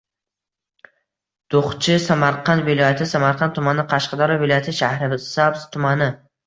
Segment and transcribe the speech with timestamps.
[1.55, 6.15] Duxchi– Samamarqand viloyati samarqand tumani; Qashqadaryo viloyati Shahrisabz tumani.